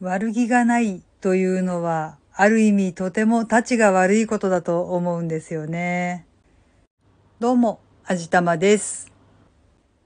[0.00, 6.24] 悪気がないというのは、ある意味とても立ちが悪いことだと思うんですよね。
[7.40, 9.10] どうも、あじたまです。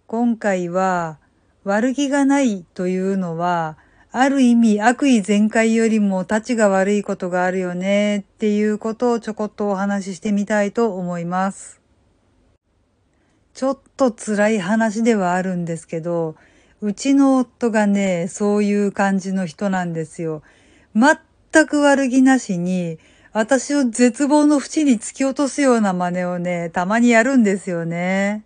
[0.06, 1.18] 今回は、
[1.64, 3.76] 悪気がないというのは、
[4.12, 11.82] ある意味悪意全開よりも立ちが悪いことがあるよねっていうことをちょこっとお話ししてみたいと思います。
[13.52, 16.34] ちょっと辛い話ではあるんですけど、
[16.82, 20.42] うちの夫がね、そういう感じの人なんですよ。
[20.96, 22.98] 全く悪気なしに、
[23.32, 28.42] 私を絶望の淵に突き落とすような真似をね、たまにやるんですよね。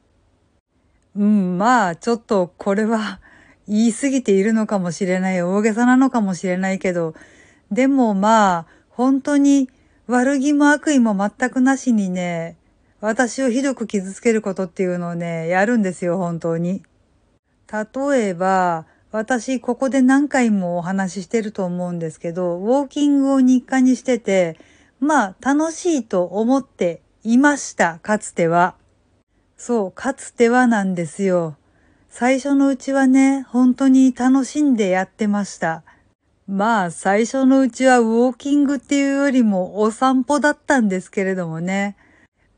[1.16, 3.20] うん、まあ、ちょっとこれは
[3.66, 7.14] 言い過ぎているのかもしれない、大げさなのかもしれないけど、
[7.72, 9.70] でもまあ、本当に
[10.08, 12.58] 悪気も悪意も全くなしにね、
[13.00, 16.82] 私をひどく傷つけることっていうのをね、やるんですよ、本当に。
[17.72, 24.58] 例えば、私、ここで何回もお話ししてると思うんですけど、ウォーキングを日課にしてて、
[25.00, 28.74] まあ、楽しいと思っていました、かつては。
[29.56, 31.56] そう、かつてはなんですよ。
[32.10, 35.82] 最初のうちはね、本当に楽しんでやってました。
[36.46, 41.96] まあ、最初のうちはウォーキングっていうよりもお散歩だったんですけれどもね。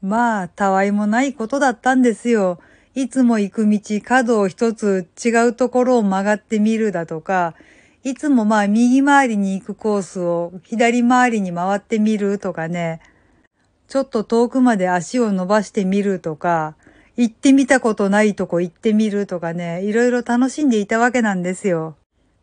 [0.02, 2.60] まあ、たわいもないことだったんですよ。
[3.00, 7.54] いつも行く道、角を一つ違うところを曲がってみるだとか、
[8.02, 13.00] いつもまあ右回りに行くコースを左回りに回ってみるとかね、
[13.86, 16.74] ちょっと遠くまで足を伸ばしてみるとか、
[17.16, 21.94] 行ってみたことないとこ行ってみるとかね、いろいろ楽しんでいたわけなんですよ。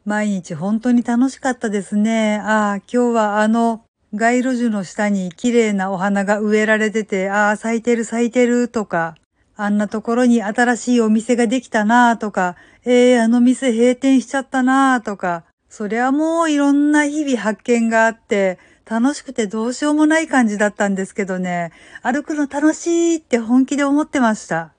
[0.06, 2.38] 毎日本当に楽しかったですね。
[2.38, 3.82] ああ、今日はあの
[4.14, 9.16] 街路樹の下に綺麗なお花が植えられてて、ああ、咲いてる咲いてるとか、
[9.58, 21.72] あんなところに新しいお店ができたなぁとか、ええー、あの店閉店しちゃったなぁとか、そりゃもういろんな日々発見があって、楽しくてどうしようもない感じだったんですけどね、
[22.04, 24.74] 歩くの楽しいって本気で思ってました。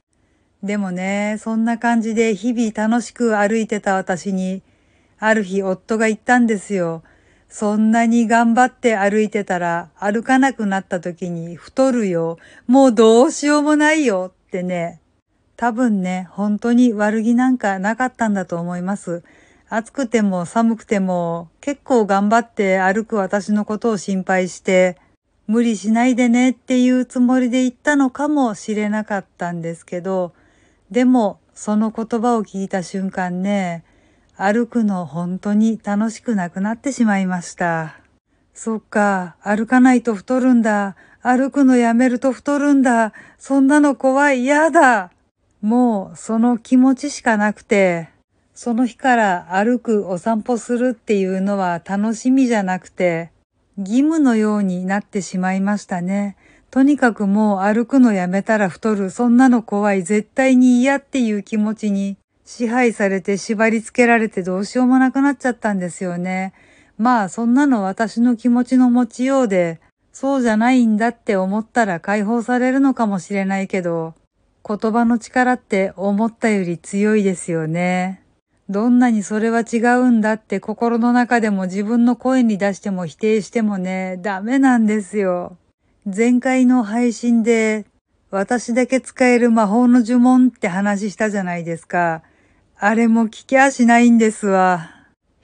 [0.63, 4.63] でもね、そんな感じで日々楽しく歩いてた私に、
[5.19, 7.03] ある日夫が言ったんですよ。
[7.49, 12.39] そんなに頑張って歩いてたら歩かなくなった時に太るよ。
[12.67, 15.01] もうどうしようもないよってね、
[15.57, 19.23] 多分ね、本当に悪気なんかなかったんだと思います。
[19.69, 24.97] 暑くても寒くても結構頑張って歩く私のことを心配して、
[25.47, 30.33] 無理しないでねっていうつもりで言ったのかもしれなかったんですけど、
[30.91, 33.85] でもその言葉を聞いた瞬間ね、
[34.37, 37.97] 歩くの本当に楽しくなくなってしまいました。
[38.55, 40.97] そっか、歩かないと太るんだ。
[41.27, 43.13] 歩くのやめると太るんだ。
[43.37, 44.43] そんなの怖い。
[44.43, 45.11] 嫌だ。
[45.61, 48.11] もうその気持ちしかなくて、
[48.55, 53.33] その日から歩くお散歩するっていうのは楽しみじゃなくて、
[53.77, 56.37] 義務のようになってしまいましたね。
[56.71, 59.11] とにかくもう歩くのやめたら太る。
[59.11, 60.05] そんなの怖い。
[60.05, 66.53] 絶対に嫌っていう気持ちに支配されて縛り付けられてどうしようもなくなっちゃったんですよね。
[66.99, 69.81] まあそんなの私の気持ちの持ちようで、
[70.19, 74.15] そうじゃないんだって思ったら解放されるのかもしれないけど、
[74.67, 78.23] 言葉の力って思ったより強いですよね。
[78.71, 85.59] どんなにそれは違うんだって心の中でも自分の声に出しても否定してもね、ダメなんですよ。
[86.07, 87.85] 前回の配信で
[88.31, 92.23] 私だけ使える魔法の呪文って話したじゃないですか。
[92.79, 94.96] あれも聞きゃしないんですわ。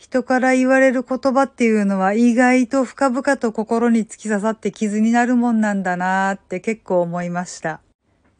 [0.03, 7.81] 人から言われる言葉っていうのは意外と深々と心に突き刺さって傷になるもんなんだなーって結構思いました。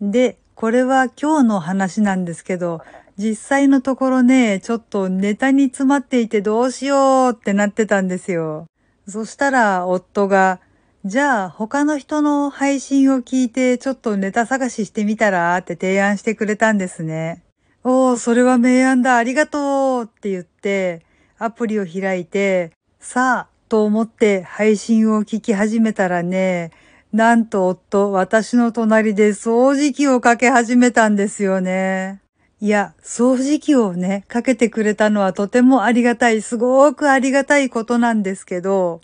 [0.01, 2.83] で、これは今日の話なんですけど、
[3.17, 8.67] 実際のところね、ちょっとネタに詰まっていてどうしようってなってたんですよ。
[9.07, 10.59] そしたら夫が、
[11.05, 17.45] じゃあ他の人の配信を聞いてちょっとネタ探ししてみたらって提案してくれたんですね。
[17.85, 21.03] おー、それは明暗だ、ありがとうって言って、
[21.45, 22.71] アプリを開いて、
[23.01, 26.71] さあ、と思って配信を聞き始めたらね、
[27.13, 32.21] なんと夫、私の隣で掃除機をかけ始めたんですよね。
[32.61, 39.01] いや、掃除機をね、かけてくれたのはとてもありがたい、すごくありがたいことなんですけど、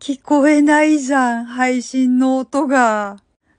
[0.00, 3.18] 聞こえないじゃん、配信の音が。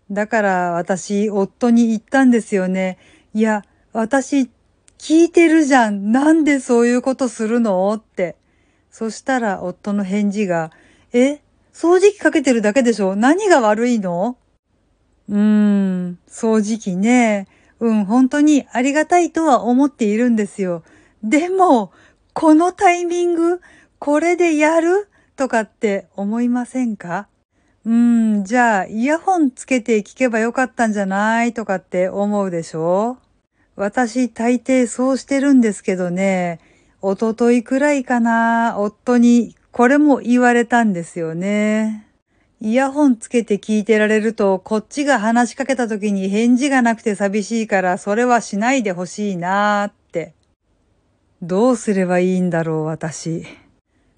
[0.10, 2.98] だから私、夫に言ったんですよね。
[3.36, 3.64] いや、
[3.94, 4.50] 私、
[5.08, 6.12] 聞いてるじゃん。
[6.12, 7.94] なんでそういうことするの？
[7.94, 8.36] って。
[8.90, 10.72] そしたら夫の返事が、
[11.14, 11.42] え
[11.74, 13.16] 掃除機かけてるだけでしょ？
[13.16, 14.36] 何が悪いの
[15.30, 17.48] うーん、掃除機ね。
[17.80, 20.82] うん、本当にありがたいとは思っているんですよ。
[21.24, 21.92] でも、
[22.34, 23.62] このタイミング、
[24.00, 25.08] これでやる？
[25.36, 27.28] とかって思いませんか
[27.86, 31.54] うーん、じゃあ、イヤホンつけて聞けばよかったんじゃない？
[31.54, 33.20] とかって思うでしょ？
[33.76, 36.60] 私大抵そうしてるんですけどね、
[37.02, 42.08] おとといくらいかな、夫にこれも言われたんですよね。
[42.62, 50.34] イヤホンつけて聞いてられると、こっちが話しかけた時に返事がなくて寂しいから、それはしないでほしいなーって。
[51.42, 53.46] どうすればいいんだろう、私。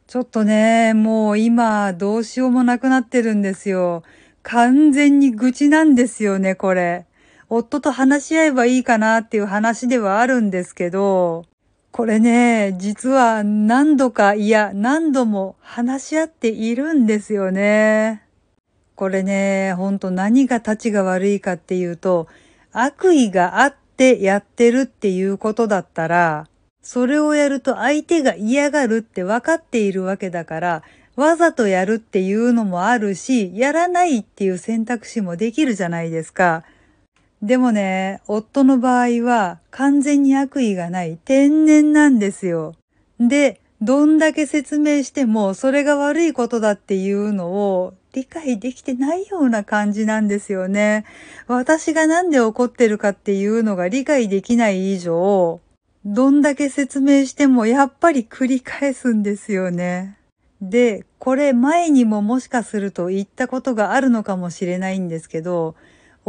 [0.05, 4.03] ちょっとね、もう今、どうしようもなくなってるんですよ。
[4.43, 7.06] 完全に愚痴なんですよね、これ。
[7.49, 11.45] 夫と話し合えばいいかなっていう話ではあるんですけど、
[11.91, 18.23] これね、実は何度か、いや、何度も話し合っているんですよね。
[18.95, 22.27] これね、ほんと何が立ちが悪いかっていうと、
[22.71, 26.47] 悪意があってやってるっていうことだったら、
[26.81, 30.83] それをやると相手が嫌がるって分かっているわけだから、
[31.15, 36.63] わざとやるっていうのもあるし、やらないっていう選択肢もできるじゃないですか。
[37.41, 42.75] でもね、夫の場合は完全に悪意がない天然なんですよ。
[43.19, 51.05] で、どんだけ説明してもそれが悪いことだっていうのを理解できてないような感じなんですよね。
[51.47, 55.61] 私がなんで怒ってるかっていうのが理解できない以上、
[56.05, 60.17] どんだけ説明してもやっぱり繰り返すんですよね。
[60.61, 65.75] で、これ前にももしかすると言ったことがあるのかもしれないんですけど、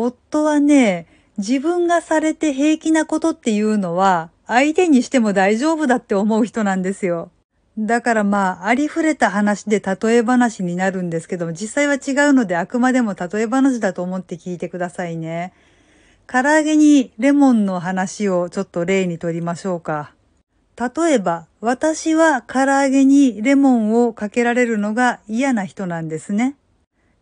[0.01, 1.07] 夫はね、
[1.39, 7.31] 自分がされて平気なことっていうのは相手にしても大丈夫だって思う人なんですよ。
[7.77, 15.53] だからまあ、ありふれた話で例え話になるんですけども、実際は違うのであくまでも例え話だと思って聞いてくださいね。
[16.29, 20.13] 唐揚げにレモンの話をちょっと例にとりましょうか。
[20.79, 26.55] 例えば、私は唐揚げにレモンをかけられるのが嫌な人なんですね。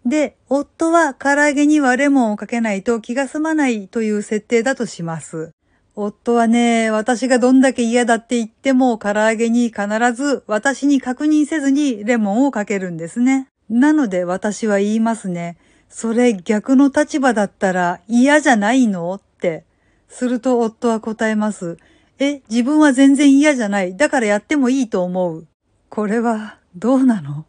[0.07, 5.51] で、夫は唐揚げにはレモンをかけないと気が済まないという設定だとします。
[5.97, 13.49] 夫はね、私がどんだけ嫌だって言っても唐揚げに必ず私に確認せずにレモンをかけるんですね。
[13.69, 15.57] なので私は言いますね。
[15.89, 19.13] それ逆の立場だったら嫌じゃないの？
[19.15, 19.65] って。
[20.09, 21.79] すると夫は答えます。
[22.21, 23.97] え、自分は全然嫌じゃない。
[23.97, 25.47] だからやってもいいと思う。
[25.89, 27.45] これはどうなの？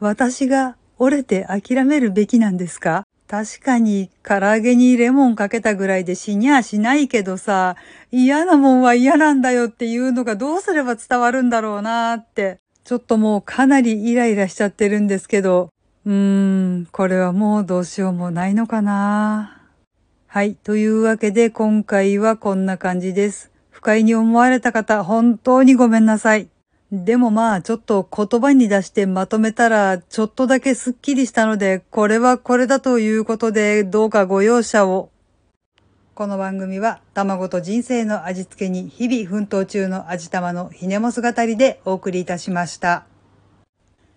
[0.00, 3.04] 私が折れて諦めるべきなんですか？
[3.26, 7.76] 確かに唐揚げにレモンかけたぐらいで死にゃしないけどさ、
[8.10, 12.58] 嫌なもんは嫌なんだよっていうのがどうすれば伝わるんだろうなーって。
[12.82, 15.70] ちょっともうかなりイライラしちゃってるんですけど、
[16.04, 16.12] うー
[16.80, 19.62] ん、これはもうどうしようもないのかな。
[20.26, 20.54] はい。
[20.54, 23.50] というわけで今回はこんな感じです。
[23.70, 26.48] 不快に思われた方、本当にごめんなさい。
[26.92, 35.10] でもまあ、ちょっと言葉に出してまとめたら、ちょっとだけスッキリしたので、これはこれだということで、どうかご容赦を。
[36.16, 43.04] この番組は、卵と人生の味付けに日々奮闘中の味玉のひねもす語りでお送りいたしました。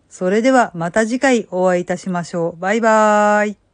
[0.09, 2.59] それではまた次回お会いいたしましょう。
[2.59, 3.57] バイバーイ。